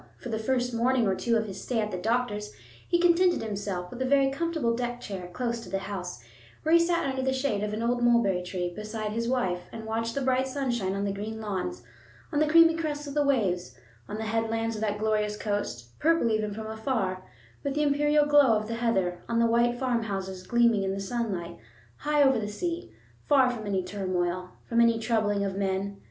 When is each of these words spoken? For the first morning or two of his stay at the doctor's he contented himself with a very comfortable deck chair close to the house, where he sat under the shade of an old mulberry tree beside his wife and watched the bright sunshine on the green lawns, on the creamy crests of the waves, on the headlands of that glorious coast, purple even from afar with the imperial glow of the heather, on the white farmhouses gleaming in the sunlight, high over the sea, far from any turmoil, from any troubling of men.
For 0.17 0.29
the 0.29 0.39
first 0.39 0.73
morning 0.73 1.05
or 1.05 1.13
two 1.13 1.37
of 1.37 1.45
his 1.45 1.61
stay 1.61 1.79
at 1.79 1.91
the 1.91 1.97
doctor's 1.97 2.51
he 2.87 2.97
contented 2.99 3.43
himself 3.43 3.91
with 3.91 4.01
a 4.01 4.05
very 4.05 4.31
comfortable 4.31 4.75
deck 4.75 4.99
chair 4.99 5.27
close 5.31 5.59
to 5.59 5.69
the 5.69 5.77
house, 5.77 6.23
where 6.63 6.73
he 6.73 6.79
sat 6.79 7.07
under 7.07 7.21
the 7.21 7.31
shade 7.33 7.61
of 7.63 7.71
an 7.71 7.83
old 7.83 8.01
mulberry 8.01 8.41
tree 8.41 8.73
beside 8.75 9.11
his 9.11 9.27
wife 9.27 9.61
and 9.71 9.85
watched 9.85 10.15
the 10.15 10.21
bright 10.21 10.47
sunshine 10.47 10.93
on 10.95 11.05
the 11.05 11.13
green 11.13 11.39
lawns, 11.39 11.83
on 12.31 12.39
the 12.39 12.47
creamy 12.47 12.75
crests 12.75 13.05
of 13.05 13.13
the 13.13 13.21
waves, 13.23 13.75
on 14.09 14.17
the 14.17 14.23
headlands 14.23 14.73
of 14.73 14.81
that 14.81 14.97
glorious 14.97 15.37
coast, 15.37 15.89
purple 15.99 16.31
even 16.31 16.51
from 16.51 16.65
afar 16.65 17.23
with 17.63 17.75
the 17.75 17.83
imperial 17.83 18.25
glow 18.25 18.57
of 18.57 18.67
the 18.67 18.77
heather, 18.77 19.19
on 19.29 19.37
the 19.37 19.45
white 19.45 19.77
farmhouses 19.77 20.41
gleaming 20.47 20.81
in 20.81 20.95
the 20.95 20.99
sunlight, 20.99 21.59
high 21.97 22.23
over 22.23 22.39
the 22.39 22.47
sea, 22.49 22.91
far 23.27 23.51
from 23.51 23.67
any 23.67 23.83
turmoil, 23.83 24.49
from 24.67 24.81
any 24.81 24.97
troubling 24.97 25.45
of 25.45 25.55
men. 25.55 25.99